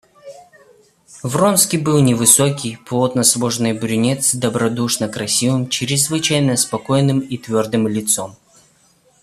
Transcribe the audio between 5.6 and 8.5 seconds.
чрезвычайно спокойным и твердым лицом.